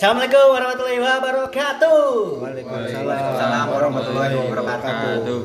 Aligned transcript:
Assalamualaikum 0.00 0.56
warahmatullahi 0.56 0.96
wabarakatuh. 1.04 2.08
Waalaikumsalam 2.40 3.66
warahmatullahi 3.68 4.32
wabarakatuh. 4.32 5.38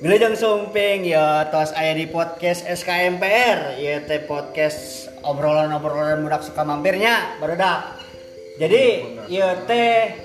Wilujeng 0.00 0.32
sumping 0.32 1.04
ya 1.12 1.44
tos 1.52 1.76
aya 1.76 1.92
di 1.92 2.08
podcast 2.08 2.64
SKMPR 2.64 3.76
ya 3.76 4.00
teh 4.08 4.24
podcast 4.24 5.12
obrolan-obrolan 5.20 6.24
budak 6.24 6.40
suka 6.40 6.64
mampirnya 6.64 7.36
barudak. 7.36 8.00
Jadi 8.56 9.12
ya 9.28 9.60
teh 9.68 10.16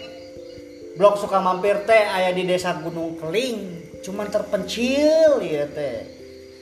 blok 0.96 1.20
suka 1.20 1.44
mampir 1.44 1.84
teh 1.84 2.08
aya 2.08 2.32
di 2.32 2.48
desa 2.48 2.72
Gunung 2.80 3.20
Keling 3.20 3.84
cuman 4.00 4.32
terpencil 4.32 5.44
ya 5.44 5.68
teh 5.68 6.08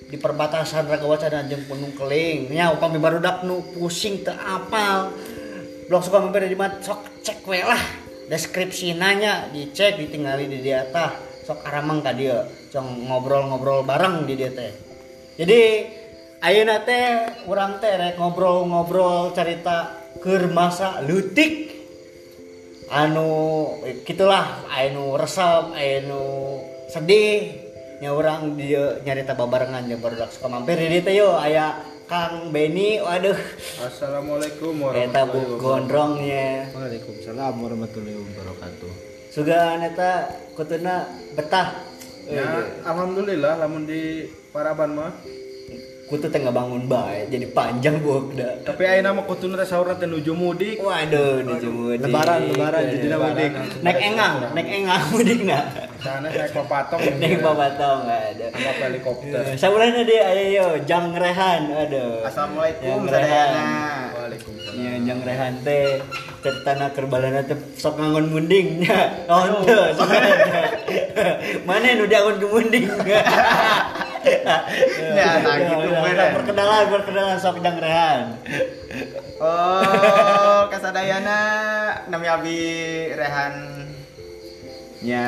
di 0.09 0.17
perbatasan 0.17 0.89
Ragawacana 0.89 1.45
jeung 1.45 1.69
Gunung 1.69 1.93
Keling 1.93 2.49
nya 2.49 2.73
upami 2.73 2.97
barudak 2.97 3.45
nu 3.45 3.61
pusing 3.77 4.25
teu 4.25 4.33
apal 4.33 5.13
blog 5.85 6.01
suka 6.01 6.17
mampir 6.21 6.45
di 6.49 6.57
mana? 6.57 6.81
Sok 6.81 7.21
cek 7.21 7.45
we 7.45 7.61
lah. 7.61 7.81
Deskripsi 8.25 8.97
nanya 8.97 9.49
dicek 9.53 10.01
ditinggali 10.01 10.49
di 10.49 10.59
dia 10.65 10.85
tah. 10.89 11.13
Sok 11.45 11.61
aramang 11.61 12.01
ka 12.01 12.13
dia. 12.13 12.45
Cong 12.73 13.05
ngobrol-ngobrol 13.05 13.85
bareng 13.85 14.25
di 14.25 14.33
dia 14.33 14.49
teh. 14.49 14.73
Jadi 15.37 15.61
ayeuna 16.41 16.81
teh 16.81 17.45
urang 17.45 17.77
teh 17.77 17.93
rek 17.93 18.17
ngobrol-ngobrol 18.17 19.31
cerita 19.37 19.93
keur 20.21 20.49
masa 20.49 21.05
leutik. 21.05 21.73
Anu 22.89 23.29
gitulah 24.05 24.65
anu 24.69 25.17
resep 25.17 25.73
anu 25.73 26.23
sedih. 26.89 27.61
Nya 27.95 28.11
urang 28.11 28.59
dia 28.59 28.99
nyarita 29.07 29.39
babarengan 29.39 29.87
jeung 29.87 30.03
barudak 30.03 30.27
suka 30.27 30.51
mampir 30.51 30.75
di 30.75 30.91
dieu 30.91 31.05
teh 31.05 31.15
yo 31.15 31.31
aya 31.39 31.94
Kang 32.05 32.53
Beni 32.53 33.01
waduh 33.01 33.33
Assalamualaikum 33.81 34.77
eta 34.93 35.25
warahmatullahi 35.25 35.25
wabarakatuh. 35.25 35.57
gondrongnya 35.57 36.47
Waalaikumsalam 36.71 37.53
warahmatullahi 37.57 38.17
wabarakatuh. 38.19 38.91
suga 39.33 39.59
neta 39.77 40.11
kutuna 40.53 40.95
betah 41.33 41.69
Ya, 42.25 42.41
alhamdulillah 42.81 43.61
lamun 43.61 43.85
di 43.85 44.25
Paraban 44.49 44.97
mah. 44.97 45.13
kutu 46.05 46.29
teh 46.29 46.37
bangun 46.37 46.85
bae 46.85 47.25
jadi 47.25 47.49
panjang 47.49 47.97
buak 47.97 48.37
da 48.37 48.61
Tapi 48.61 48.85
ayeuna 48.85 49.09
mah 49.11 49.25
kutuna 49.25 49.57
teh 49.57 49.65
saurna 49.65 49.97
teh 49.97 50.05
nuju 50.05 50.33
mudik. 50.33 50.77
waduh 50.77 51.41
nuju 51.41 51.65
mudik 51.67 52.05
Lebaran, 52.05 52.45
lebaran, 52.45 52.81
jadinya 52.87 53.17
mudik. 53.19 53.51
naik 53.81 53.99
engang 54.03 54.33
naik 54.53 54.69
engang 54.69 55.01
mudik 55.09 55.37
na 56.05 56.21
Sana 56.21 56.29
naik 56.29 56.53
papatok. 56.53 56.99
naik 57.21 57.41
babatong 57.41 58.05
ada 58.05 58.45
Anggap 58.53 58.75
helikopter. 58.85 59.41
Sabulana 59.57 60.05
deh 60.05 60.21
ayo 60.21 60.43
yo 60.53 60.67
jang 60.85 61.09
rehan 61.17 61.73
aduh 61.73 62.21
Assalamualaikum 62.21 63.09
rehan. 63.09 63.25
sadayana. 63.25 63.65
Waalaikumsalam. 64.13 64.77
Ya 64.77 64.93
jang 65.01 65.19
rehan 65.25 65.53
teh 65.65 65.97
ceritana 66.45 66.85
kerbalana 66.93 67.41
teh 67.41 67.57
sok 67.73 67.97
ngangon 67.97 68.29
munding 68.29 68.85
nya. 68.85 68.99
Oh 69.33 69.65
teu. 69.65 69.81
Mana 71.67 71.97
nu 71.97 72.05
diangon 72.05 72.37
ke 72.37 72.47
munding. 72.47 72.85
Ya, 74.25 75.37
nah 75.45 75.53
gitu, 75.57 75.85
bener. 75.85 76.33
Perkenalan 76.37 76.85
perkenalan 76.93 77.37
sok 77.37 77.61
jang 77.61 77.77
rehan. 77.81 78.37
Oh, 79.35 80.69
kasadayana 80.71 81.37
nami 82.07 82.27
abi 82.29 82.59
Rehan 83.11 83.53
nya 85.05 85.27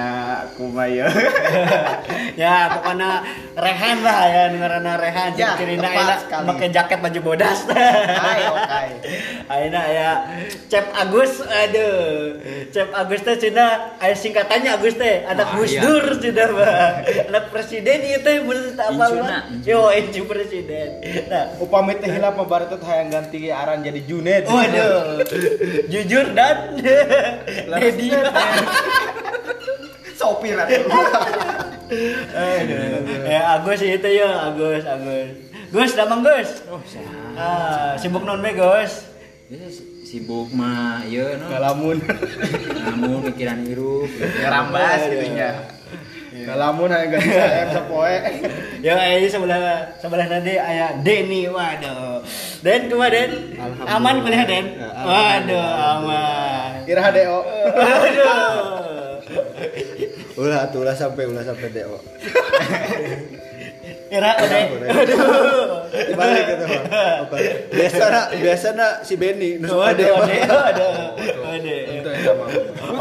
kumaha 0.58 0.90
ya 2.42 2.74
pokoknya 2.74 3.22
rehan 3.54 3.98
lah 4.02 4.22
ya 4.26 4.44
ngaranna 4.50 4.94
rehan 4.98 5.30
Ya, 5.38 5.54
tepat 5.54 5.70
ayeuna 5.70 6.18
sekali. 6.18 6.46
make 6.50 6.68
jaket 6.74 6.98
baju 6.98 7.20
bodas. 7.22 7.60
Hai, 7.70 8.42
oke. 8.50 8.82
Ayeuna 9.54 9.82
ya 9.86 10.12
Cep 10.66 10.88
Agus 10.98 11.46
aduh. 11.46 12.42
Cep 12.74 12.90
Agus 12.90 13.22
teh 13.22 13.38
cenah 13.38 14.02
aya 14.02 14.18
singkatannya 14.18 14.72
Agus 14.74 14.98
teh 14.98 15.24
anak 15.24 15.54
Gus 15.54 15.78
iya. 15.78 15.82
Dur 15.86 16.06
mah. 16.58 17.06
Anak 17.30 17.54
presiden 17.54 18.02
ieu 18.02 18.20
teh 18.26 18.42
bener 18.42 18.74
tak 18.74 18.88
apa 18.92 19.06
Incuna, 19.14 19.38
Yo 19.62 19.94
incu 19.94 20.26
presiden. 20.26 20.90
Nah, 21.30 21.54
Upami 21.62 22.02
teh 22.02 22.10
hilap 22.10 22.34
teh 22.42 22.78
hayang 22.82 23.10
ganti 23.14 23.54
aran 23.54 23.86
jadi 23.86 24.02
Junet. 24.10 24.44
waduh. 24.50 25.22
Jujur 25.92 26.34
dan 26.34 26.76
Dedi. 27.78 28.10
Sopir. 30.28 30.60
Aduh. 32.36 33.24
Ya 33.24 33.56
Agus 33.56 33.80
itu 33.80 34.10
ya 34.12 34.52
Agus 34.52 34.84
Agus. 34.84 35.30
Gus, 35.72 35.92
damang 35.96 36.20
Gus. 36.20 36.68
Oh. 36.68 36.84
Ah, 37.40 37.96
sibuk 37.96 38.28
non 38.28 38.44
be 38.44 38.52
Gus. 38.52 39.08
Ya, 39.48 39.64
sibuk 40.04 40.52
mah 40.52 41.00
ieu 41.08 41.40
no. 41.40 41.48
Ngalamun. 41.48 42.04
Namun 42.92 43.32
pikiran 43.32 43.64
hirup. 43.64 44.12
Ngerambas 44.12 45.08
gitu 45.08 45.32
nya. 45.32 45.52
Ngalamun 46.38 46.92
hayang 46.92 47.16
ganti 47.16 47.32
saem 47.40 47.70
sapoe. 47.72 48.16
Ya 48.84 48.94
ini 49.16 49.32
sebelah 49.32 49.96
sebelah 49.98 50.28
nanti 50.28 50.60
ayah 50.60 50.92
Denny 51.00 51.48
waduh. 51.48 52.20
Den 52.60 52.92
kumaha 52.92 53.16
Den? 53.16 53.32
Aman 53.88 54.20
kuliah 54.28 54.44
Den? 54.44 54.76
Ya, 54.76 54.92
Waduh 54.92 55.64
aman. 55.64 56.84
Iraha 56.84 57.10
deo. 57.16 57.40
Waduh. 57.72 58.77
Ulah 60.38 60.70
tuh 60.70 60.86
ulah 60.86 60.94
sampai 60.94 61.26
ulah 61.26 61.42
sampai 61.42 61.74
deo. 61.74 61.98
Ira 64.08 64.32
udah. 64.40 64.62
Balik 66.14 66.44
gitu. 66.48 66.66
Biasa 67.74 68.04
nak 68.08 68.26
biasa 68.38 68.68
nak 68.78 68.94
si 69.04 69.18
Benny 69.20 69.60
waduh. 69.60 70.24
Waduh. 70.24 71.18
Itu 71.68 72.10
eta 72.14 72.32
mah. 72.38 72.48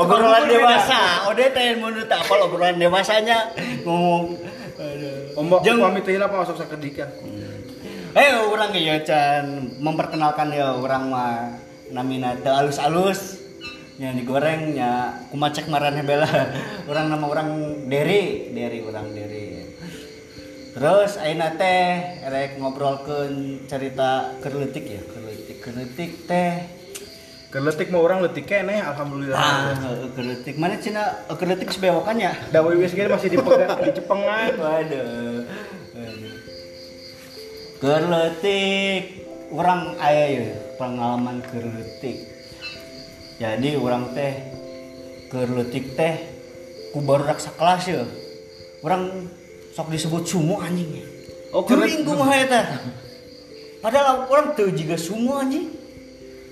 Obrolan 0.01 0.49
dewasa. 0.51 1.31
Ode 1.31 1.53
teh 1.53 1.77
menurut 1.77 2.11
apa 2.11 2.33
obrolan 2.41 2.81
dewasanya 2.81 3.53
ngomong. 3.85 4.41
Ombak 5.37 5.61
teh 6.03 6.17
hilap 6.17 6.33
mah 6.33 6.43
masuk 6.43 6.57
sakedik 6.57 7.05
kan. 7.05 7.13
Eh 8.17 8.33
orang 8.33 8.73
ya 8.73 8.97
Chan 9.05 9.77
memperkenalkan 9.77 10.49
ya 10.49 10.73
orang 10.73 11.13
mah 11.13 11.61
namina 11.93 12.33
teu 12.41 12.51
alus-alus 12.51 13.46
nya 13.97 14.13
digoreng 14.13 14.77
nya 14.77 15.25
kumacek 15.33 15.73
marane 15.73 16.05
bela 16.05 16.29
orang 16.85 17.07
nama 17.13 17.25
orang 17.25 17.49
Deri 17.89 18.53
Deri 18.53 18.79
orang 18.85 19.09
Deri 19.17 19.47
terus 20.77 21.17
ayeuna 21.17 21.57
teh 21.57 22.21
rek 22.29 22.61
ngobrolkeun 22.61 23.65
cerita 23.65 24.37
kerletik 24.45 24.85
ya 24.85 25.01
kerletik 25.09 25.59
kerletik 25.65 26.11
teh 26.29 26.53
Keletik 27.47 27.89
mah 27.89 28.03
orang 28.05 28.21
leutik 28.21 28.45
keneh 28.45 28.85
alhamdulillah. 28.85 29.39
ah 29.39 29.73
kerletik 30.13 30.61
mana 30.61 30.77
cina 30.77 31.25
kerletik 31.31 31.73
sebewokannya 31.73 32.53
Da 32.53 32.61
wiwis 32.61 32.93
ge 32.93 33.09
masih 33.09 33.33
dipegang 33.33 33.81
di 33.87 33.97
Cepengan. 33.97 34.51
Waduh. 34.61 35.41
Kerletik 37.81 39.05
orang 39.49 39.97
aya 39.97 40.25
ya 40.37 40.47
pengalaman 40.77 41.41
kerletik. 41.49 42.36
Jadi 43.37 43.77
orang 43.77 44.17
teh 44.17 44.33
kerletik 45.29 45.93
teh 45.93 46.17
ku 46.97 47.05
barudak 47.05 47.37
sakelas 47.37 47.85
ya. 47.85 48.03
Orang 48.81 49.29
sok 49.77 49.93
disebut 49.93 50.25
sumo 50.25 50.57
anjing. 50.65 51.05
Oh, 51.53 51.61
teuing 51.61 52.09
kumaha 52.09 52.35
eta. 52.41 52.61
Padahal 53.85 54.25
orang 54.33 54.57
teu 54.57 54.73
juga 54.73 54.97
sumo 54.97 55.37
anjing. 55.37 55.69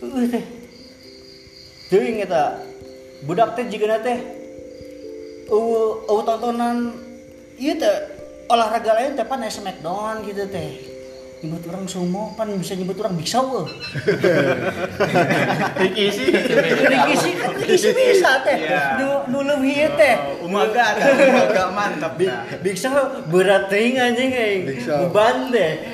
Heueuh 0.05 0.29
teh. 0.29 0.45
Teuing 1.89 2.21
eta. 2.21 2.61
Budak 3.25 3.57
teh 3.57 3.65
jigana 3.73 4.05
teh 4.05 4.21
eueuh 5.49 6.05
eueuh 6.09 6.25
tontonan 6.25 6.93
ieu 7.57 7.73
teh 7.81 7.97
olahraga 8.49 8.93
lain 9.01 9.17
teh 9.17 9.25
pan 9.25 9.41
aya 9.41 9.49
smackdown 9.49 10.21
gitu 10.29 10.45
teh. 10.53 10.94
Nyebut 11.45 11.61
orang 11.69 11.85
sumo 11.85 12.33
pan 12.33 12.49
bisa 12.57 12.73
nyebut 12.73 12.97
orang 13.05 13.21
show 13.29 13.45
eueuh. 13.45 13.69
Riki 15.77 16.09
sih. 16.17 16.33
Riki 16.33 17.15
sih 17.21 17.33
kan 17.37 17.53
Riki 17.61 17.77
sih 17.77 17.93
bisa 17.93 18.41
teh. 18.49 18.65
Iya. 18.65 18.97
Nu 18.97 19.09
nu 19.29 19.39
leuwih 19.45 19.77
ieu 19.77 19.93
teh. 19.93 20.41
Umaga 20.41 20.97
ada 20.97 21.05
umaga 21.13 21.65
mantap. 21.77 22.17
Show 22.81 23.29
berat 23.29 23.69
anjing 23.69 24.33
euy. 24.33 24.57
Big 24.73 24.81
Show. 24.89 25.05
Beban 25.05 25.53
teh. 25.53 25.85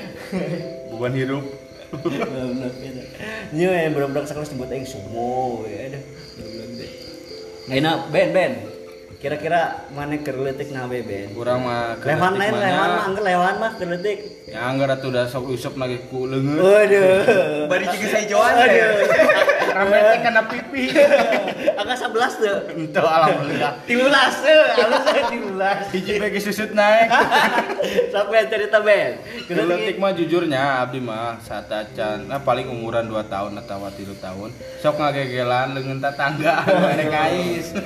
Bukan 0.94 1.12
hirup. 1.18 1.42
Ini 3.50 3.90
yang 3.90 3.90
benar-benar 3.90 4.30
sekelas 4.30 4.54
nyebut 4.54 4.70
aing 4.70 4.86
sumo 4.86 5.66
ya 5.66 5.90
ada. 5.90 6.00
Ayeuna 7.66 8.06
Ben 8.14 8.30
Ben. 8.30 8.69
Kira-kira 9.20 9.84
mana 9.92 10.16
kerletik 10.16 10.72
nah 10.72 10.88
be 10.88 11.04
Ben? 11.04 11.36
Kurang 11.36 11.60
mah 11.68 11.92
Lewan 12.00 12.40
lain, 12.40 12.56
mana. 12.56 12.64
lewan 12.64 12.88
mah, 12.88 13.04
angker 13.04 13.22
lewan 13.28 13.54
mah 13.60 13.72
kerletik. 13.76 14.18
Ya 14.48 14.64
anggar 14.64 14.88
atuh 14.88 15.12
udah 15.12 15.28
sok 15.28 15.52
usap 15.52 15.76
lagi 15.76 16.00
ku 16.08 16.24
leungeut. 16.24 16.56
Waduh. 16.56 17.68
Bari 17.68 17.84
juga 17.84 18.06
saya 18.08 18.24
Aduh. 18.24 18.64
ya. 18.64 18.88
Rambutnya 19.76 20.16
kena 20.24 20.42
pipi. 20.48 20.84
Angka 21.84 21.94
11 22.00 22.40
tuh. 22.40 22.58
Itu 22.80 23.02
alhamdulillah. 23.04 23.72
Tilulas 23.84 24.34
tuh, 24.40 24.62
halus 24.72 25.02
saya 25.04 25.22
tilulas. 25.28 25.80
Hiji 25.92 26.12
bagi 26.16 26.40
susut 26.40 26.70
naik. 26.72 27.08
Sampai 28.16 28.48
cerita 28.48 28.80
Ben. 28.80 29.20
Geletik 29.44 30.00
mah 30.00 30.16
jujurnya 30.16 30.80
abdi 30.80 30.96
mah 30.96 31.36
saat 31.44 31.68
acan 31.68 32.24
nah 32.24 32.40
paling 32.40 32.72
umuran 32.72 33.04
2 33.04 33.20
tahun 33.28 33.52
atau 33.60 33.84
3 33.84 34.16
tahun 34.16 34.48
sok 34.80 34.96
ngagegelan 34.96 35.76
dengan 35.76 35.96
tetangga 36.00 36.64
ada 36.64 37.04
kais. 37.04 37.76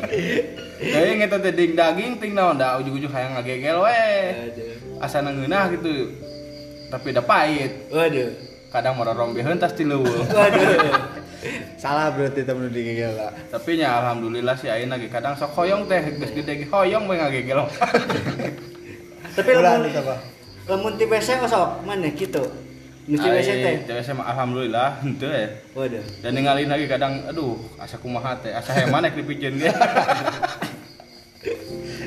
Jadi 0.75 1.24
ngeto 1.25 1.41
teh 1.41 1.53
ding 1.56 1.73
daging 1.73 2.21
ting 2.21 2.37
naon 2.37 2.61
da 2.61 2.76
ujug-ujug 2.76 3.09
hayang 3.09 3.41
ngagegel 3.41 3.81
we. 3.81 4.05
Asa 5.00 5.25
ngeunah 5.25 5.73
gitu. 5.73 6.12
Tapi 6.93 7.17
da 7.17 7.25
pahit. 7.25 7.88
Waduh. 7.88 8.29
Kadang 8.69 9.00
merorombeheun 9.00 9.56
tas 9.56 9.73
ti 9.73 9.88
leuweung. 9.88 10.29
Waduh. 10.37 11.25
Salah 11.82 12.12
berarti 12.12 12.44
temen 12.44 12.69
di 12.69 12.81
gigel 12.85 13.17
lah. 13.17 13.32
Tapi 13.49 13.81
nya 13.81 14.00
alhamdulillah 14.00 14.56
si 14.56 14.69
ayeuna 14.69 15.00
ge 15.00 15.09
kadang 15.09 15.37
sok 15.37 15.53
hoyong 15.56 15.88
teh 15.88 16.00
geus 16.17 16.32
gede 16.32 16.65
ge 16.65 16.67
hoyong 16.69 17.09
we 17.09 17.17
ngagegel. 17.17 17.65
Tapi 19.37 19.50
lamun 19.56 19.88
itu 19.88 20.00
apa? 20.05 20.17
lamun 20.65 20.93
ti 20.97 21.05
WC 21.05 21.44
sok 21.44 21.85
mana 21.85 22.09
gitu. 22.12 22.44
Mesti 23.05 23.29
WC 23.29 23.50
teh. 23.85 24.12
Mah 24.17 24.26
alhamdulillah 24.32 25.05
henteu 25.05 25.29
ya. 25.29 25.49
Waduh. 25.76 26.05
Dan 26.25 26.31
ninggalin 26.37 26.69
lagi 26.69 26.88
kadang 26.88 27.25
aduh 27.29 27.61
asa 27.76 28.00
kumaha 28.00 28.37
teh 28.41 28.53
asa 28.53 28.73
heman 28.73 29.05
ek 29.05 29.17
dipikeun 29.21 29.61
ge. 29.61 29.73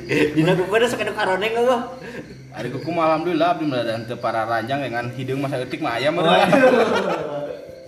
Dina 0.07 0.56
kukuda 0.56 0.88
sok 0.88 1.04
ada 1.04 1.12
karoneng 1.12 1.54
eueuh. 1.59 1.81
Ari 2.56 2.71
alhamdulillah 2.74 3.48
abdi 3.54 3.65
mah 3.69 3.83
ada 3.83 3.94
henteu 4.00 4.18
para 4.18 4.48
ranjang 4.48 4.81
dengan 4.81 5.12
hidung 5.13 5.44
masa 5.44 5.62
eutik 5.62 5.83
mah 5.83 6.00
aya 6.00 6.09
mah. 6.09 6.25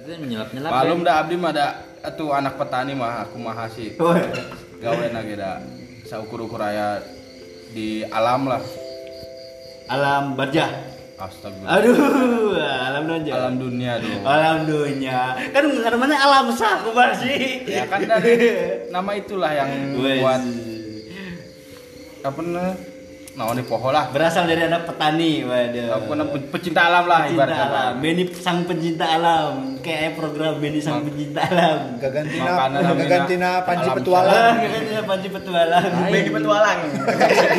itu 0.09 0.25
nyelap-nyelap 0.25 0.69
Malum 0.69 1.01
da 1.05 1.21
abdi 1.23 1.35
mah 1.39 1.49
ada 1.55 1.65
atuh 2.03 2.29
anak 2.35 2.59
petani 2.59 2.93
mah 2.93 3.25
aku 3.25 3.39
mah 3.39 3.65
sih. 3.71 3.95
Gawe 4.83 5.05
ge 5.25 5.35
da 5.39 5.63
saukur-ukur 6.05 6.59
aya 6.59 7.01
di 7.71 8.03
alam 8.11 8.45
lah. 8.45 8.61
Alam 9.89 10.37
barja. 10.37 10.69
Astagfirullah. 11.19 11.75
Aduh, 11.83 12.55
alam 12.63 13.03
nonja. 13.03 13.31
Alam 13.35 13.59
dunia 13.59 13.99
dong. 13.99 14.23
Alam 14.23 14.57
dunia. 14.63 15.35
Kan 15.51 15.67
bukan 15.67 15.93
mana 15.99 16.15
alam 16.15 16.47
sah 16.55 16.79
kubar 16.79 17.11
sih. 17.11 17.67
Ya 17.67 17.83
kan 17.91 18.07
dari 18.07 18.39
nama 18.87 19.11
itulah 19.19 19.51
yang 19.51 19.99
buat 19.99 20.39
apa 22.19 22.39
nah 22.43 22.75
naon 23.39 23.55
di 23.55 23.63
poho 23.63 23.87
lah. 23.95 24.11
Berasal 24.11 24.51
dari 24.51 24.67
anak 24.67 24.83
petani, 24.83 25.47
waduh. 25.47 25.95
Aku 25.95 26.11
na 26.11 26.27
pecinta 26.27 26.91
alam 26.91 27.07
lah 27.07 27.23
Pencinta 27.23 27.47
ibaratnya. 27.47 27.67
alam. 27.71 27.91
Benny 28.03 28.23
sang 28.35 28.59
pencinta 28.67 29.05
alam. 29.07 29.79
Kayak 29.79 30.19
program 30.19 30.59
Benny 30.59 30.83
sang 30.83 31.07
pencinta 31.07 31.47
alam. 31.47 31.95
Gagantina, 32.03 32.51
gagantina 32.99 33.49
Panji 33.63 33.87
alam 33.87 33.95
Petualang. 33.95 34.55
Katanya 34.59 35.01
Panji 35.09 35.27
petualang. 35.31 35.87
Bagi 36.11 36.31
petualang. 36.35 36.79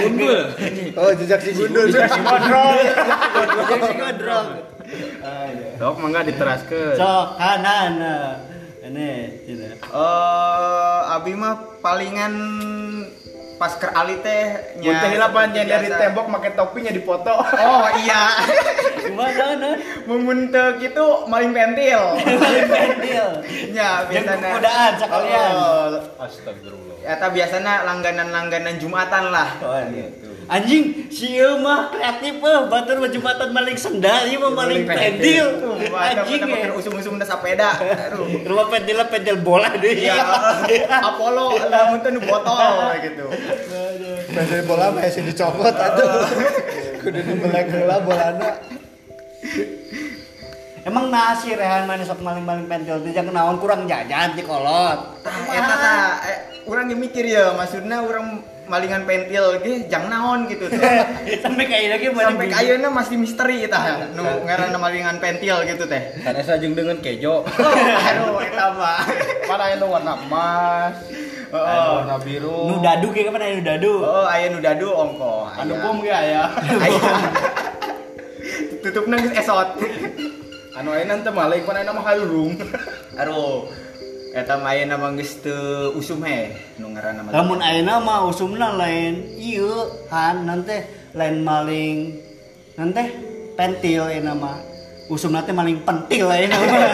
gundul 0.04 0.40
Oh, 1.00 1.10
jejak 1.16 1.40
si 1.40 1.50
Gundul. 1.56 1.88
Jadi 1.88 2.12
si 2.12 2.20
gondrong. 3.96 4.48
Dok 5.80 5.94
mangga 5.96 6.20
diteraskeun. 6.28 6.96
Sok 7.00 7.26
kanan. 7.40 7.90
nah. 7.96 8.30
Ini, 8.80 9.10
ini. 9.46 9.66
Eh, 9.70 11.00
abi 11.14 11.32
mah 11.38 11.78
palingan 11.78 12.32
pas 13.60 13.76
ke 13.76 13.84
ali 13.86 14.24
teh 14.24 14.42
nya- 14.80 14.96
teh 14.98 15.10
hilapan 15.12 15.52
dari 15.52 15.68
tembok 15.86 16.32
make 16.32 16.56
topinya 16.56 16.88
dipoto. 16.88 17.36
Oh 17.36 17.86
iya. 17.94 18.40
Gimana, 19.04 19.44
nah? 19.54 19.74
Mun 20.06 20.48
teu 20.48 20.80
kitu 20.80 21.28
maling 21.28 21.52
pentil. 21.52 22.00
Pentil. 22.72 23.26
Ya, 23.70 24.08
Yang 24.08 24.24
biasana. 24.24 24.48
kekudaan 24.48 24.92
sekalian. 24.96 25.50
Oh, 25.52 25.86
Astagfirullah. 26.16 26.89
Eta 27.00 27.26
biasana 27.32 27.88
langganan-langganan 27.88 28.76
Jumatan 28.76 29.32
lah. 29.32 29.56
Oh, 29.64 29.80
gitu. 29.88 30.30
Anjing, 30.50 31.06
si 31.14 31.38
ieu 31.38 31.62
mah 31.62 31.94
kreatif 31.94 32.42
eh, 32.42 32.60
batur 32.66 32.98
mah 32.98 33.06
jumatan 33.06 33.54
maling 33.54 33.78
sendal, 33.78 34.26
ieu 34.26 34.42
mah 34.42 34.50
maling 34.50 34.82
pendil. 34.82 35.46
Anjing 35.94 36.42
Anjing 36.42 36.42
ya. 36.66 36.74
usum-usum 36.74 37.22
na 37.22 37.24
sepeda. 37.24 37.78
Aduh. 37.78 38.26
Rumah 38.42 38.66
pendil 38.66 38.98
pendil 39.06 39.38
bola 39.38 39.70
deh. 39.78 39.94
Iya, 39.94 40.18
Apollo 41.14 41.54
lamun 41.70 42.02
teu 42.02 42.10
nu 42.10 42.20
botol 42.26 42.98
gitu. 42.98 43.30
Pendel 44.34 44.66
bola 44.66 44.90
mah 44.90 45.06
esi 45.06 45.22
dicopot 45.22 45.70
atuh. 45.70 46.26
Kudu 46.98 47.20
dibelek 47.22 47.70
heula 47.70 48.02
bolana. 48.02 48.50
Emang 50.82 51.14
nasi 51.14 51.54
rehan 51.54 51.86
mana 51.86 52.02
sok 52.02 52.26
maling-maling 52.26 52.66
pentil 52.66 52.98
teh 53.06 53.14
jangan 53.14 53.38
naon 53.38 53.62
kurang 53.62 53.86
jajan 53.86 54.34
di 54.34 54.42
kolot. 54.42 55.22
Tah 55.22 55.36
eta 55.46 55.74
tah 55.78 56.10
urang 56.68 56.92
ge 56.92 56.96
mikir 56.96 57.24
ya 57.24 57.56
maksudna 57.56 58.04
urang 58.04 58.44
malingan 58.70 59.02
pentil 59.02 59.58
ge 59.58 59.90
jang 59.90 60.06
naon 60.06 60.46
gitu 60.46 60.70
teh. 60.70 60.78
Sampai 61.44 61.66
kayak 61.66 61.98
lagi 61.98 62.06
Sampai 62.14 62.46
ka 62.46 62.56
ayeuna 62.62 62.88
masih 62.94 63.16
misteri 63.18 63.66
tah 63.66 64.06
nu 64.14 64.22
ngaranna 64.46 64.78
malingan 64.78 65.18
pentil 65.18 65.66
gitu 65.66 65.84
teh. 65.90 66.14
Karena 66.22 66.40
saya 66.46 66.62
jeung 66.62 66.78
dengan 66.78 66.98
kejo. 67.02 67.42
Oh, 67.60 67.74
aduh 68.08 68.38
eta 68.42 68.66
mah. 68.74 69.02
Mana 69.50 69.62
aya 69.66 69.74
nu 69.82 69.86
warna 69.90 70.14
emas, 70.14 70.94
nu 71.50 71.58
Heeh. 71.58 71.86
warna 71.98 72.16
biru. 72.22 72.58
Nu 72.70 72.74
dadu 72.78 73.08
kayak 73.10 73.34
mana 73.34 73.50
nu 73.50 73.62
dadu. 73.66 73.92
Oh, 74.06 74.26
aya 74.30 74.46
nu 74.54 74.58
dadu 74.62 74.88
ongko. 74.94 75.50
Anu 75.58 75.74
bom 75.82 75.96
ge 76.06 76.12
aya. 76.14 76.46
Aya. 76.54 77.12
Tutupna 78.78 79.18
geus 79.18 79.34
esot. 79.34 79.68
Anu 80.78 80.94
aya 80.94 81.04
teh 81.10 81.32
maling 81.34 81.62
pan 81.66 81.82
aya 81.82 81.90
mah 81.90 82.04
halurung. 82.06 82.54
Aduh. 83.18 83.66
Eta 84.30 84.62
mah 84.62 84.70
ayeuna 84.70 84.94
mah 84.94 85.10
geus 85.18 85.42
teu 85.42 85.90
usum 85.98 86.22
he 86.22 86.54
nu 86.78 86.94
ngaranna 86.94 87.26
mah. 87.26 87.34
Lamun 87.34 87.58
ayeuna 87.58 87.98
mah 87.98 88.30
usumna 88.30 88.78
lain 88.78 89.26
ieu 89.34 89.90
han 90.06 90.46
nanti 90.46 90.86
lain 91.18 91.42
maling 91.42 92.14
nanti 92.78 93.10
pentil 93.58 94.06
ayeuna 94.06 94.38
mah. 94.38 94.62
Usumna 95.10 95.42
teh 95.42 95.50
maling 95.50 95.82
pentil 95.82 96.30
ayeuna 96.30 96.56
mah. 96.62 96.86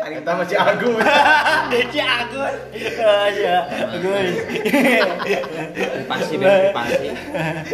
Eta 0.06 0.32
mah 0.32 0.46
si 0.48 0.56
Agus. 0.56 0.96
Deci 1.74 2.00
Agus. 2.00 2.54
Ah, 3.04 3.26
ya, 3.34 3.56
Agus. 3.90 4.34
pasti 6.06 6.34
ben 6.38 6.70
pasti 6.70 7.08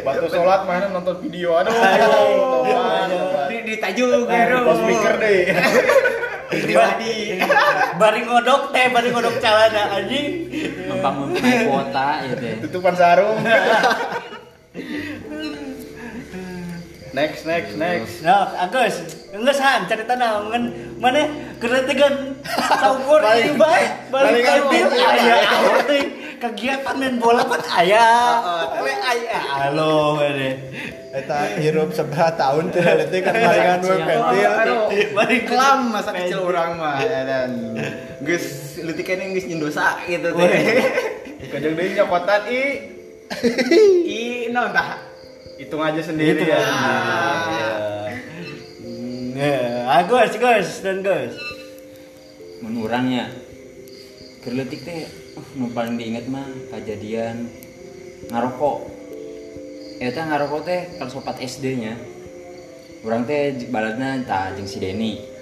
Batu 0.01 0.27
sholat 0.33 0.65
mana 0.67 0.91
nonton 0.91 1.23
video 1.23 1.55
aduh. 1.61 1.71
Di 3.47 3.57
ditajuk 3.63 4.27
geru. 4.27 4.59
Pas 4.67 4.77
speaker 4.81 5.15
deh. 5.23 5.41
pribadi. 6.61 7.41
Bari 7.97 8.21
ngodok 8.29 8.63
teh, 8.71 8.87
bari 8.93 9.09
ngodok 9.09 9.37
calana 9.41 9.83
anjing. 9.97 10.53
naik 11.33 11.61
kuota 11.67 12.09
ya 12.29 12.35
teh 12.37 12.53
Tutupan 12.61 12.95
sarung. 12.95 13.39
next 17.13 17.45
next 17.45 17.77
next. 17.77 18.25
Nah, 18.25 18.57
Agus, 18.57 18.95
geus 19.33 19.61
han 19.61 19.85
cerita 19.85 20.17
naon 20.17 20.73
mana 20.97 21.29
keretegan 21.61 22.41
saukur 22.81 23.21
ini 23.37 23.53
bae, 23.61 23.85
balik 24.09 24.41
Balikan 24.41 24.59
pentil 24.65 24.89
pentil. 24.89 25.09
aya 25.13 25.37
teh 25.85 26.03
kegiatan 26.43 26.95
main 26.99 27.23
bola 27.23 27.47
kan 27.47 27.63
aya. 27.79 28.07
We 28.83 28.91
aya. 28.91 29.39
Halo, 29.63 30.19
we. 30.19 30.59
Eta 31.13 31.55
hirup 31.61 31.95
seberapa 31.95 32.35
tahun 32.35 32.73
teh 32.75 32.83
leutik 32.83 33.23
kan 33.23 33.37
malingan 33.37 33.81
we 33.87 33.95
pentil. 34.03 34.51
Aduh, 34.51 34.83
Bari 35.15 35.39
kelam 35.47 35.79
masa 35.95 36.11
kecil 36.11 36.41
orang 36.43 36.81
mah 36.81 36.99
ya, 37.05 37.21
dan 37.23 37.51
geus 38.27 38.81
leutik 38.83 39.07
kene 39.07 39.37
geus 39.37 39.47
nyendosa 39.47 40.03
gitu 40.09 40.35
teh. 40.35 40.51
Kajeng 41.53 41.79
deui 41.79 41.95
nyokotan 41.95 42.43
i 42.51 42.63
I 44.09 44.23
naon 44.51 44.75
tah? 44.75 44.99
hitung 45.63 45.79
aja 45.79 46.03
sendiri 46.03 46.43
ya. 46.43 46.59
Agus, 49.93 50.35
Gus, 50.39 50.83
dan 50.83 51.07
Gus. 51.07 51.35
mun 52.63 52.79
urang 52.79 53.11
ya 53.11 53.27
kerletik 54.47 54.87
teh 54.87 55.03
uh, 55.39 55.71
paling 55.73 55.97
diinget 55.97 56.27
mah 56.29 56.47
kejadian 56.73 57.49
ngarokok 58.29 58.89
eta 60.03 60.21
ngarokok 60.29 60.61
teh 60.67 60.81
kalau 60.99 61.11
sopat 61.11 61.41
SD 61.43 61.65
nya 61.83 61.95
urang 63.03 63.27
teh 63.27 63.69
baladna 63.69 64.23
tah 64.25 64.55
jeung 64.57 64.69
si 64.69 64.79
Deni 64.79 65.33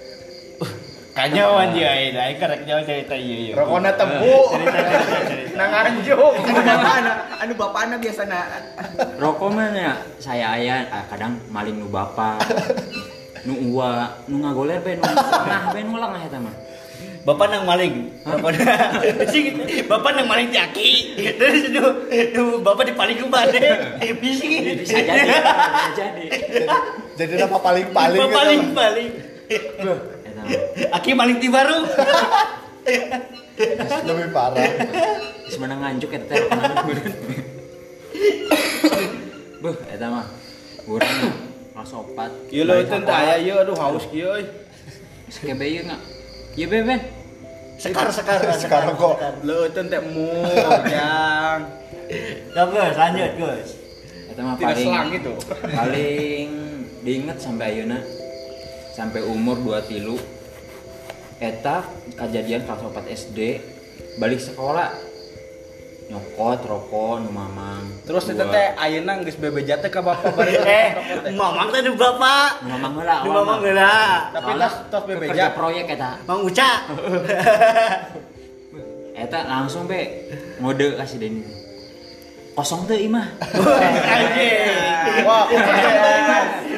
Kanyawan 1.11 1.75
dia 1.75 1.91
ayeuna, 1.91 2.23
aing 2.23 2.39
karek 2.39 2.63
nyawa 2.63 2.87
cerita 2.87 3.19
ieu 3.19 3.51
ieu. 3.51 3.51
Rokona 3.51 3.91
tempu. 3.99 4.47
Cerita 4.55 4.79
cerita 4.79 5.19
cerita. 5.27 5.55
Nang 5.59 5.71
anjuk. 5.75 6.31
Anu 6.47 6.63
bapana, 6.63 7.13
anu 7.35 7.53
bapana 7.59 7.95
biasana 7.99 8.39
rokok 9.17 9.49
mah 9.53 9.67
nya 9.69 9.89
saya 10.17 10.57
aya 10.57 10.85
ah, 10.89 11.05
kadang 11.09 11.37
maling 11.53 11.77
nu 11.77 11.89
bapa 11.89 12.41
nu 13.45 13.53
uwa 13.69 14.17
nu 14.29 14.41
ngagoler 14.41 14.81
be 14.81 14.97
nu 14.97 15.05
nah 15.05 15.69
be 15.69 15.81
nu 15.85 15.97
lengah 15.97 16.21
eta 16.25 16.37
mah 16.41 16.53
Bapak 17.21 17.53
nang 17.53 17.69
maling. 17.69 18.09
Bapak 18.25 18.49
sing 19.29 19.53
bapak 19.91 20.11
nang 20.17 20.25
maling 20.25 20.49
jaki. 20.49 21.13
Terus 21.37 21.69
itu 21.69 21.83
itu 22.09 22.43
bapak 22.65 22.89
dipaling 22.89 23.17
ke 23.21 23.25
mana? 23.29 23.59
Bising. 24.17 24.51
bisa 24.81 24.97
jadi 24.97 25.29
bisa 25.29 25.93
jadi 25.93 26.25
Jadi 27.13 27.33
apa 27.37 27.57
Bapak 27.61 27.77
gitu. 27.85 27.93
paling 28.33 28.59
paling. 28.73 29.09
mah 29.85 29.97
Aki 30.97 31.11
maling 31.13 31.37
ti 31.37 31.47
baru. 31.53 31.85
lebih 34.01 34.33
parah 34.33 34.65
menang 35.61 35.79
nganjuk 35.85 36.09
eta 36.17 36.25
teh. 36.33 36.41
Beuh, 39.61 39.77
eta 39.93 40.05
mah. 40.09 40.25
Urang 40.89 41.17
kelas 41.77 41.91
opat. 41.93 42.31
Ieu 42.49 42.65
leuh 42.65 42.81
teh 42.89 42.97
teu 42.97 43.13
aya 43.13 43.37
ieu 43.37 43.61
aduh 43.61 43.77
haus 43.77 44.09
kieu 44.09 44.33
euy. 44.33 44.49
Sekebe 45.29 45.69
ieu 45.69 45.85
enggak? 46.51 46.59
Ieu 46.59 46.67
beben. 46.67 46.99
sekar 47.79 48.11
sekar 48.17 48.39
Sekar 48.59 48.83
kok. 48.93 49.15
Leuh 49.47 49.71
teh 49.71 49.83
teh 49.87 50.01
mu 50.03 50.29
jang. 50.85 51.59
Ya 52.53 52.63
Gus, 52.67 52.95
lanjut 52.99 53.31
Gus. 53.39 53.69
Eta 54.31 54.41
mah 54.43 54.55
paling 54.59 54.87
selang 54.87 55.09
itu. 55.15 55.33
paling 55.79 56.47
diinget 57.01 57.37
sampai 57.41 57.65
ayeuna 57.73 57.99
sampai 58.91 59.23
umur 59.25 59.57
2 59.57 59.89
tilu 59.89 60.19
eta 61.41 61.81
kejadian 62.13 62.61
kelas 62.67 62.85
4 62.85 63.17
SD 63.17 63.39
balik 64.21 64.37
sekolah 64.37 64.93
nyokot 66.11 66.59
rokok 66.61 67.23
nu 67.23 67.31
mamang 67.31 68.03
Terus 68.03 68.27
itu 68.27 68.43
teh 68.43 68.67
ayeuna 68.75 69.23
geus 69.23 69.39
bebeja 69.39 69.79
teh 69.79 69.87
ka 69.87 70.03
bapak 70.03 70.35
bari 70.35 70.59
Eh, 70.59 70.89
mamang 71.31 71.71
teh 71.71 71.79
di 71.79 71.89
bapak. 71.89 72.59
nu 72.61 72.75
mamang 72.75 72.99
heula 72.99 73.15
Di 73.17 73.29
awal 73.29 73.35
mamang 73.39 73.59
heula. 73.63 73.95
Tapi 74.29 74.51
tos 74.53 74.75
tos 74.89 75.03
kerja 75.05 75.15
bebeja. 75.15 75.45
proyek 75.55 75.85
eta 75.89 76.19
Mang 76.25 76.43
Uca. 76.43 76.71
eta 79.17 79.39
langsung 79.45 79.85
be 79.85 80.01
ngode 80.57 80.97
kasih 80.97 81.17
Deni 81.17 81.41
kosong 82.57 82.83
teh 82.83 82.99
imah 82.99 83.27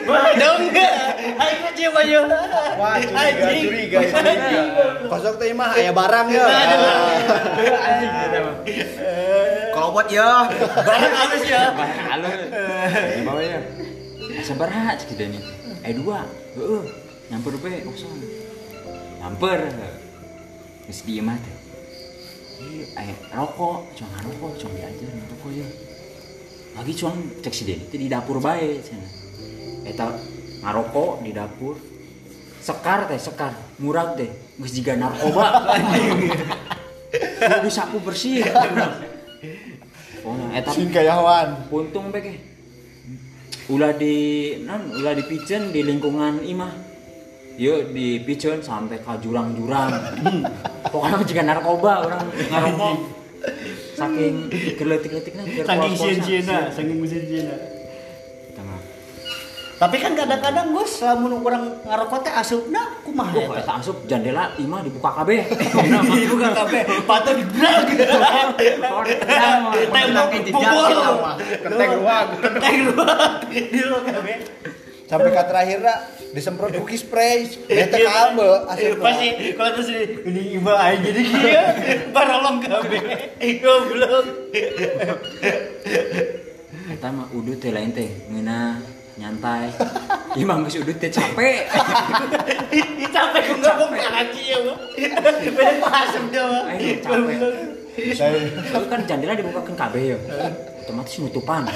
Wah, 0.05 0.27
dong. 0.35 0.61
Ayo 1.23 1.55
kecil 1.71 1.91
ayo. 2.03 2.21
wah 2.75 2.99
curiga 2.99 3.63
curiga 3.63 3.99
curiga. 4.11 4.61
kosong 5.07 5.35
teh 5.39 5.55
mah 5.55 5.71
aya 5.71 5.91
barang 5.95 6.27
ya? 6.27 6.45
Kalau 9.71 9.89
buat 9.95 10.07
ya. 10.11 10.51
Barang 10.83 11.13
halus 11.15 11.43
ya. 11.47 11.63
barang 11.71 12.05
halus. 12.11 12.39
Bawanya 13.23 13.59
sabaraha 14.43 14.91
cek 14.99 15.15
Deni 15.15 15.39
eh 15.83 15.93
dua. 15.95 16.27
Heeh. 16.59 16.83
Nyamper 17.31 17.55
be 17.63 17.71
kosong. 17.87 18.19
Nyamper. 19.23 19.61
Geus 20.83 20.99
di 21.07 21.23
imah 21.23 21.39
teh 21.39 21.55
Ih, 22.63 22.87
eh 22.99 23.15
rokok. 23.31 23.95
Cuma 23.95 24.11
ngarokok 24.19 24.51
cuma 24.59 24.75
diajar 24.75 25.07
ngarokok 25.07 25.51
ya. 25.55 25.67
Lagi 26.75 26.91
cuma 26.99 27.15
cek 27.39 27.53
si 27.55 27.63
teh 27.63 27.79
di 27.95 28.11
dapur 28.11 28.43
bae 28.43 28.83
cenah 28.83 29.23
eta 29.83 30.15
ngarokok 30.63 31.21
di 31.21 31.35
dapur. 31.35 31.75
Sekar 32.63 33.11
teh 33.11 33.19
sekar. 33.19 33.51
Murah 33.83 34.15
teh. 34.15 34.31
Geus 34.57 34.71
jiga 34.71 34.95
narkoba. 34.95 35.67
Kudu 37.11 37.69
sapu 37.69 37.99
bersih. 37.99 38.47
Oh 40.23 40.39
nah 40.39 40.55
eta 40.55 40.71
sing 40.71 40.87
kayawan 40.87 41.67
puntung 41.67 42.07
beke 42.07 42.39
ulah 43.67 43.91
di 43.91 44.55
non 44.63 44.95
ulah 44.95 45.11
dipijen 45.11 45.75
di 45.75 45.83
lingkungan 45.83 46.39
imah. 46.39 46.71
Yuk 47.59 47.91
dipijen 47.91 48.63
sampai 48.63 49.03
ke 49.03 49.13
jurang-jurang. 49.19 49.91
Pokoknya 50.87 51.27
jika 51.27 51.43
narkoba 51.43 52.07
orang 52.07 52.23
ngarokok. 52.31 52.95
Saking 53.93 54.49
geletik-geletiknya 54.79 55.43
biar 55.43 55.65
Saking 55.67 55.93
sieun-sieuna, 55.99 56.71
saking 56.71 56.97
sieun-sieuna. 57.03 57.55
Tapi 59.83 59.99
kan 59.99 60.15
kadang-kadang 60.15 60.71
Gus, 60.71 61.03
lamun 61.03 61.43
urang 61.43 61.75
ngarokok 61.83 62.23
teh 62.23 62.31
asupna 62.31 63.03
kumaha 63.03 63.35
Oh, 63.35 63.51
eta? 63.51 63.67
eta 63.67 63.71
asup 63.83 64.07
jendela 64.07 64.55
imah 64.55 64.79
dibuka 64.79 65.11
kabeh. 65.11 65.43
Dibuka 66.23 66.55
kabeh, 66.55 66.87
patut 67.03 67.35
dibrag. 67.35 67.91
Tembok 69.91 70.31
pukul. 70.55 70.87
Kenteng 71.67 71.91
ruang. 71.99 72.27
Kenteng 72.39 72.77
ruang. 72.95 73.31
Di 73.51 73.79
ruang 73.83 74.05
kabeh. 74.07 74.37
sampai 75.03 75.29
ke 75.29 75.43
terakhirnya 75.45 75.95
disemprot 76.33 76.73
cookie 76.73 76.97
spray 76.97 77.45
eta 77.69 78.01
kalbe 78.01 78.65
asli 78.65 78.97
Pasti 78.97 79.53
kalau 79.53 79.69
terus 79.77 79.93
ini 79.93 80.05
ini 80.25 80.41
iba 80.57 80.73
aja 80.73 80.97
jadi 81.05 81.21
kieu 81.21 81.63
barolong 82.15 82.57
kabeh. 82.63 83.01
Goblok. 83.59 84.25
Eta 86.87 87.07
mah 87.13 87.27
udut 87.35 87.59
teh 87.61 87.69
lain 87.69 87.91
teh, 87.91 88.09
ngeuna 88.31 88.79
nyantai. 89.17 89.69
Imah 90.41 90.57
geus 90.65 90.81
udut 90.81 90.97
teh 90.97 91.11
capek. 91.13 91.69
Capek 93.13 93.41
ku 93.45 93.55
ngomong 93.61 93.93
kaki 93.93 94.41
ya. 94.49 94.57
Bener 95.53 95.75
pasem 95.77 96.23
dia 96.33 96.41
mah. 96.41 96.73
Ayo 96.73 96.97
capek. 96.97 97.37
Tapi 98.73 98.85
kan 98.89 99.01
jendela 99.05 99.37
dibukakan 99.37 99.75
kabeh 99.77 100.17
ya. 100.17 100.19
Otomatis 100.81 101.21
nutupan. 101.21 101.69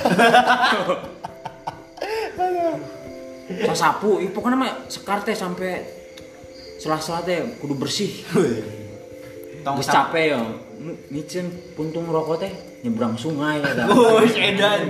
Sasapu, 3.48 4.20
ih 4.20 4.28
pokoknya 4.36 4.60
mah 4.60 4.72
sekar 4.92 5.24
teh 5.24 5.32
sampai 5.32 5.80
sela-sela 6.82 7.24
teh 7.24 7.40
kudu 7.62 7.78
bersih. 7.78 8.26
Tong 9.62 9.78
capek 9.78 10.26
ya. 10.34 10.42
Ngicen 11.14 11.74
puntung 11.78 12.10
rokok 12.10 12.42
teh 12.42 12.52
nyebrang 12.88 13.20
sungai 13.20 13.60
ya. 13.60 13.84
Oh, 13.92 14.24
edan. 14.24 14.88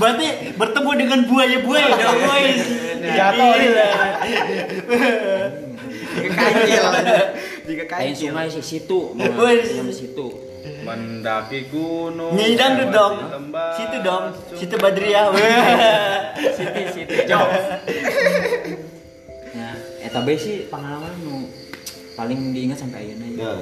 Berarti 0.00 0.26
bertemu 0.56 0.90
dengan 0.96 1.20
buaya-buaya 1.28 1.88
dong, 1.92 2.20
guys. 2.24 2.64
Jatuh. 3.04 3.52
Gila. 3.52 3.88
Jika 6.08 6.32
kancil. 6.34 6.84
Jika 7.68 7.84
Kain 7.84 8.10
kancil. 8.10 8.32
sungai 8.32 8.46
sih 8.48 8.64
situ, 8.64 9.12
nyam 9.12 9.92
situ. 9.92 10.28
Mendaki 10.82 11.68
gunung. 11.68 12.32
Nyidang 12.32 12.88
dong. 12.88 13.14
Situ 13.76 13.96
dong. 14.00 14.24
Situ 14.56 14.74
Badriah. 14.80 15.28
Situ 16.56 16.80
situ 16.96 17.14
jauh. 17.28 17.50
Nah, 19.52 19.74
eta 20.00 20.18
bae 20.22 20.36
sih 20.36 20.66
pengalaman 20.66 21.12
nu 21.20 21.46
paling 22.14 22.50
diingat 22.50 22.78
sampai 22.80 23.04
ayeuna. 23.04 23.26
ya. 23.36 23.52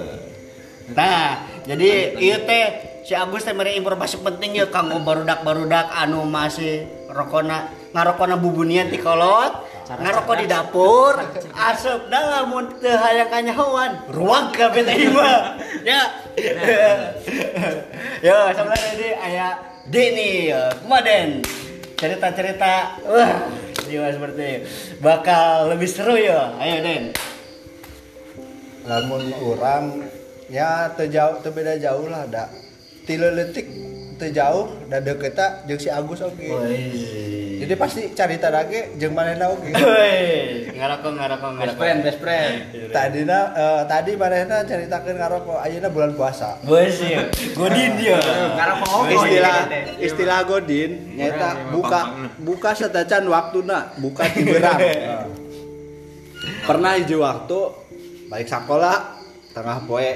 Nah, 0.95 1.29
jadi 1.67 2.15
ieu 2.17 2.39
teh 2.47 2.67
si 3.07 3.15
Agus 3.15 3.47
teh 3.47 3.55
mere 3.55 3.71
informasi 3.79 4.19
penting 4.19 4.59
ya 4.59 4.67
kanggo 4.67 4.99
barudak-barudak 4.99 5.95
anu 5.95 6.27
masih 6.27 6.91
rokona 7.07 7.71
ngarokona 7.95 8.35
bubunian 8.35 8.91
ti 8.91 8.99
kolot. 8.99 9.79
Cara 9.87 10.03
Ngarokok 10.03 10.35
di 10.43 10.51
dapur, 10.51 11.15
asap 11.55 12.11
dah 12.11 12.25
lamun 12.27 12.75
teu 12.83 12.91
hayang 12.91 13.31
kanyahoan, 13.31 14.03
ruang 14.11 14.51
kabeh 14.51 14.83
teh 14.83 15.07
mah. 15.15 15.55
Ya. 15.87 16.03
Yo, 18.27 18.35
sebenarnya 18.51 18.91
ini 18.99 19.09
aya 19.15 19.49
Deni, 19.87 20.51
ya. 20.51 20.75
kumaha 20.83 21.07
Den? 21.07 21.47
Cerita-cerita 21.95 22.99
wah, 23.07 23.47
jiwa 23.87 24.11
seperti 24.11 24.43
ini. 24.43 24.59
bakal 24.99 25.71
lebih 25.71 25.87
seru 25.87 26.19
ya. 26.19 26.59
Ayo 26.59 26.83
Den. 26.83 27.15
lamun 28.91 29.31
orang 29.39 30.03
ya 30.51 30.91
terjauh 30.99 31.43
terbeda 31.43 31.79
jauh 31.79 32.07
lah 32.11 32.27
ada 32.27 32.66
tilu 33.07 33.31
letik 33.33 33.67
terjauh 34.17 34.89
dan 34.89 35.05
deketa 35.05 35.63
jeung 35.69 35.81
si 35.81 35.93
Agus 35.93 36.25
oke. 36.25 36.49
Jadi 37.57 37.73
pasti 37.73 38.13
cerita 38.13 38.53
lagi 38.53 38.97
jeung 39.01 39.17
manehna 39.17 39.49
oke. 39.53 39.73
Woi, 39.77 40.69
ngarokok 40.77 41.13
ngarokok 41.17 41.51
Best 41.57 41.77
friend, 41.81 41.99
best 42.05 42.19
friend. 42.21 42.55
eh, 43.57 43.83
tadi 43.89 44.13
manehna 44.17 44.65
ceritakeun 44.65 45.17
ngarokok 45.17 45.59
ayeuna 45.65 45.89
bulan 45.89 46.13
puasa. 46.17 46.61
Ya, 46.65 47.29
godin 47.57 47.93
dia. 47.97 48.19
Ngarang 48.21 48.77
pengokok 48.85 49.09
istilah 49.15 49.59
istilah 50.01 50.39
godin 50.45 50.91
nyata 51.17 51.51
buka 51.73 52.01
buka 52.41 52.71
setacan 52.77 53.25
waktuna 53.29 53.93
buka 54.01 54.25
tiberang 54.33 54.81
pernah 56.69 56.99
hiji 56.99 57.17
waktu 57.17 57.61
balik 58.27 58.49
sekolah 58.51 59.17
tengah 59.55 59.79
poe 59.89 60.09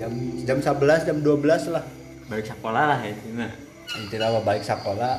jam 0.00 0.12
jam 0.42 0.58
11 0.58 1.06
jam 1.06 1.16
12 1.20 1.74
lah 1.74 1.84
Balik 2.28 2.46
sekolah 2.52 2.82
lah 2.92 3.00
ya. 3.00 3.16
Nah. 3.32 3.52
intinya 3.88 4.36
mah 4.36 4.44
balik 4.44 4.60
sekolah. 4.60 5.16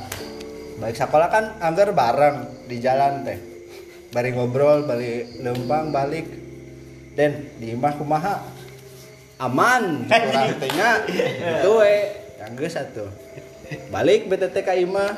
Balik 0.78 0.94
sekolah 0.94 1.26
kan 1.26 1.44
anggar 1.58 1.90
bareng 1.90 2.70
di 2.70 2.78
jalan 2.78 3.26
teh. 3.26 3.38
Bari 4.14 4.30
ngobrol 4.30 4.86
balik 4.86 5.42
lempang 5.42 5.90
balik. 5.90 6.26
Dan 7.18 7.50
di 7.58 7.74
imah 7.74 7.98
kumaha? 7.98 8.38
Aman 9.42 10.04
kurang 10.06 10.54
tengah 10.62 10.94
itu 11.08 11.70
we 11.80 11.96
yang 12.38 12.54
satu 12.68 13.08
balik 13.90 14.30
BTT 14.30 14.56
ka 14.62 14.78
imah. 14.78 15.10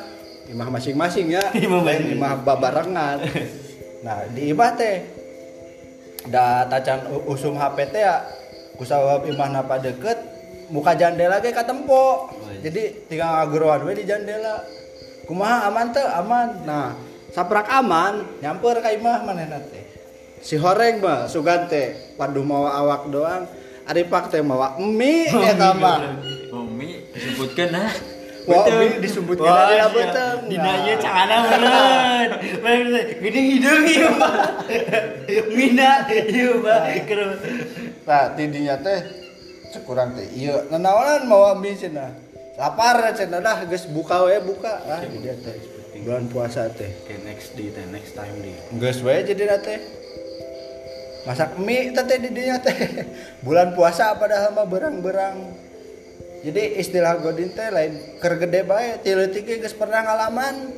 Imah 0.49 0.69
masing-masing 0.73 1.29
ya. 1.29 1.45
Imah 1.65 1.85
imah 1.93 2.41
babarengan. 2.41 3.21
Nah 4.01 4.25
di 4.33 4.49
imah 4.49 4.81
teh 4.81 5.05
da 6.33 6.65
tacan 6.73 7.05
usum 7.29 7.53
HP 7.53 7.93
teh 7.93 8.01
ya 8.01 8.25
kusabab 8.81 9.29
imah 9.29 9.49
napa 9.53 9.77
deket 9.77 10.32
muka 10.73 10.97
jandela 10.97 11.39
ge 11.45 11.53
katempo 11.53 12.33
jadi 12.65 13.05
tinggal 13.07 13.29
ngaguruan 13.29 13.85
we 13.85 13.93
di 14.01 14.09
jandela 14.09 14.65
kumaha 15.29 15.69
aman 15.69 15.93
teh 15.93 16.03
aman 16.03 16.49
nah 16.65 16.97
saprak 17.29 17.69
aman 17.69 18.25
nyamper 18.41 18.81
ka 18.81 18.89
imah 18.89 19.21
manehna 19.29 19.61
teh 19.69 19.85
si 20.41 20.57
horeng 20.57 21.05
mah 21.05 21.29
sugan 21.29 21.69
teh 21.69 22.17
padu 22.17 22.41
mawa 22.41 22.73
awak 22.81 23.13
doang 23.13 23.45
Ari 23.83 24.07
pak 24.07 24.31
teh 24.31 24.39
mawa 24.39 24.79
mie 24.79 25.27
ya 25.43 25.59
kama. 25.59 26.15
Mami 26.55 27.03
disebutkan 27.11 27.75
nah. 27.75 27.91
Wah 28.47 28.67
mie 28.79 28.99
disebutkeun 29.03 29.47
Wah, 29.47 29.71
aya 29.71 29.87
sia. 29.87 29.95
beuteung. 29.95 30.41
Dina 30.47 30.73
ieu 30.87 30.97
cangana 31.03 31.37
meureun. 31.47 32.31
Gini 33.23 33.41
hidung 33.55 33.83
ieu, 33.87 34.11
Pak. 34.19 34.35
Mina 35.59 36.07
ieu, 36.11 36.63
Pak. 36.63 36.83
Nah, 38.07 38.25
tidinya 38.39 38.79
teh 38.79 39.22
cekurang 39.73 40.13
teh 40.13 40.29
ieu 40.37 40.69
nanaonan 40.69 41.25
mawa 41.25 41.57
mie 41.57 41.73
cenah. 41.73 42.13
Lapar 42.61 43.01
cenah 43.17 43.41
dah 43.41 43.65
geus 43.65 43.89
buka 43.89 44.29
we 44.29 44.37
buka. 44.45 44.85
Ah 44.85 45.01
di 45.01 45.19
dia 45.25 45.33
teh. 45.41 45.57
Bulan 46.05 46.29
puasa 46.29 46.69
teh. 46.69 46.93
Oke, 47.07 47.17
next 47.25 47.57
di 47.57 47.73
teh, 47.73 47.87
next 47.89 48.13
time 48.13 48.37
di. 48.45 48.53
Geus 48.77 49.01
we 49.01 49.17
jadi 49.25 49.57
teh. 49.65 49.81
Masak 51.25 51.57
mie 51.57 51.97
teh 51.97 52.05
teh 52.05 52.19
di 52.21 52.29
dinya 52.29 52.61
teh. 52.61 52.77
Bulan 53.41 53.73
puasa 53.73 54.13
padahal 54.21 54.53
mah 54.53 54.69
berang-berang. 54.69 55.57
Jadi 56.43 56.77
istilah 56.77 57.23
godin 57.23 57.55
teh 57.57 57.73
lain 57.73 58.21
keur 58.21 58.37
gede 58.37 58.67
bae 58.69 59.01
ti 59.01 59.17
leutik 59.17 59.49
ge 59.49 59.65
geus 59.65 59.73
pernah 59.73 60.05
ngalaman. 60.05 60.77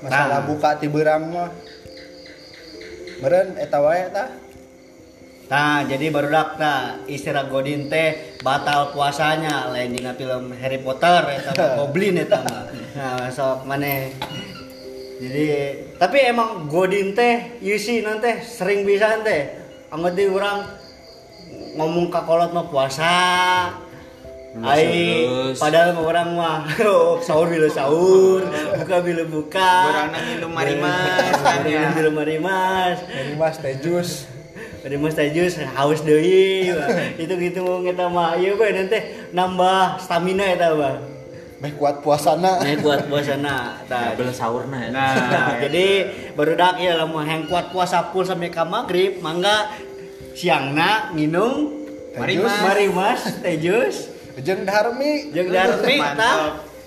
Masalah 0.00 0.40
Nah. 0.40 0.46
buka 0.48 0.80
ti 0.80 0.88
berang 0.88 1.28
mah. 1.30 1.52
Meureun 3.20 3.60
eta 3.60 3.78
wae 3.78 4.08
tah. 4.10 4.49
Nah, 5.50 5.82
jadi 5.82 6.14
barudak 6.14 6.62
tah 6.62 7.02
istilah 7.10 7.50
Godin 7.50 7.90
teh 7.90 8.38
batal 8.38 8.94
puasanya 8.94 9.66
lain 9.74 9.98
dina 9.98 10.14
film 10.14 10.54
Harry 10.54 10.78
Potter 10.78 11.26
eta 11.26 11.50
mah 11.58 11.70
Goblin 11.82 12.22
eta 12.22 12.38
mah. 12.38 12.70
Nah, 12.94 13.26
sok 13.34 13.66
maneh. 13.66 14.14
Jadi 15.18 15.46
tapi 15.98 16.22
emang 16.22 16.70
Godin 16.70 17.18
teh 17.18 17.58
ieu 17.66 17.82
sih 17.82 17.98
nanti 17.98 18.38
sering 18.46 18.86
bisa 18.86 19.18
teh. 19.26 19.58
Anggot 19.90 20.14
di 20.14 20.30
urang 20.30 20.70
ngomong 21.74 22.14
ka 22.14 22.22
kolot 22.22 22.54
mah 22.54 22.70
puasa. 22.70 23.14
Ai, 24.62 25.26
padahal 25.58 25.98
mah 25.98 26.04
orang 26.06 26.30
mah 26.38 26.58
sahur 27.26 27.50
bila 27.50 27.66
sahur, 27.66 28.46
buka 28.78 29.02
bila 29.02 29.26
buka. 29.26 29.74
Urang 29.90 30.08
nang 30.14 30.22
ngilu 30.30 30.46
marimas 30.46 31.34
kan 31.42 31.66
ya. 31.66 31.90
Ngilu 31.90 32.14
bila 32.14 32.22
marimas. 32.22 33.02
Ini 33.02 33.34
mas 33.34 33.58
teh 33.58 33.74
jus. 33.82 34.30
Ada 34.80 34.96
mas 34.96 35.12
tajus 35.12 35.60
haus 35.60 36.00
deui. 36.00 36.72
Itu 37.20 37.34
gitu 37.36 37.60
mau 37.60 37.84
kita 37.84 38.08
mah 38.08 38.40
ieu 38.40 38.56
bae 38.56 38.72
nanti 38.72 39.28
nambah 39.36 40.00
stamina 40.00 40.56
eta 40.56 40.72
Bang. 40.72 41.04
Meh 41.60 41.76
kuat 41.76 42.00
puasana. 42.00 42.64
Nya 42.64 42.80
buat 42.80 43.04
puasana. 43.04 43.84
Tah. 43.84 44.16
Bela 44.16 44.32
saurna 44.32 44.80
ya. 44.80 44.88
Nah, 44.88 45.60
jadi 45.60 46.08
barudak 46.32 46.80
ya 46.80 46.96
lamun 46.96 47.20
hayang 47.28 47.44
kuat 47.52 47.68
puasa 47.68 48.08
full 48.08 48.24
sampai 48.24 48.48
ka 48.48 48.64
magrib, 48.64 49.20
mangga 49.20 49.68
siangna 50.32 51.12
nginum 51.12 51.84
Marimas. 52.16 52.64
marimas 52.64 53.20
teh 53.44 53.60
jus 53.60 54.08
Jeung 54.40 54.64
darmi. 54.64 55.28
jeung 55.36 55.52
darmi 55.52 56.00
tah. 56.00 56.16
Mantap. 56.16 56.40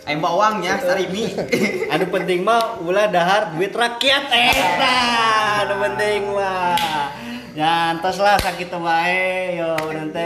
Ayam 0.04 0.20
bawang 0.20 0.60
ya, 0.60 0.76
sarimi. 0.84 1.32
Anu 1.94 2.12
penting 2.12 2.44
mah 2.44 2.82
ulah 2.84 3.08
dahar 3.08 3.56
duit 3.56 3.72
rakyat 3.72 4.26
eta. 4.36 4.98
Anu 5.64 5.76
penting 5.80 6.20
mah. 6.34 7.33
Nyantos 7.54 8.18
lah 8.18 8.34
sakit 8.42 8.74
wae 8.82 9.62
yo 9.62 9.78
nanti 9.94 10.26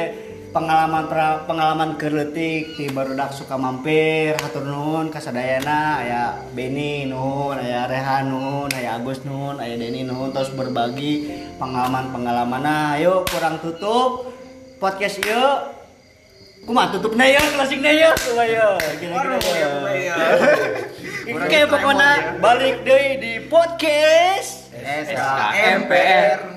pengalaman 0.56 1.12
pra- 1.12 1.44
pengalaman 1.44 2.00
kerletik 2.00 2.80
di 2.80 2.88
barudak 2.88 3.36
suka 3.36 3.60
mampir 3.60 4.32
hatur 4.40 4.64
nuhun 4.64 5.12
ka 5.12 5.20
sadayana 5.20 6.00
aya 6.00 6.24
Beni 6.56 7.04
nuhun 7.04 7.60
aya 7.60 7.84
Rehan 7.92 8.32
nuhun 8.32 8.72
aya 8.72 8.96
Agus 8.96 9.28
nuhun 9.28 9.60
aya 9.60 9.76
Deni 9.76 10.08
nuhun 10.08 10.32
terus 10.32 10.56
berbagi 10.56 11.28
pengalaman-pengalaman 11.60 12.64
nah 12.64 12.96
yuk 12.96 13.28
kurang 13.28 13.60
tutup 13.60 14.32
podcast 14.80 15.20
yuk 15.20 15.76
kumaha 16.64 16.96
tutupna 16.96 17.28
ya 17.28 17.44
closingna 17.44 17.92
ya 17.92 18.16
kumaha 18.16 18.48
ya 18.48 18.68
kira-kira 19.04 19.36
ya. 20.00 20.16
Oke, 21.44 21.60
pokoknya 21.68 22.40
balik 22.40 22.88
deh 22.88 23.20
di 23.20 23.34
podcast 23.52 24.72
SKMPR 24.80 26.57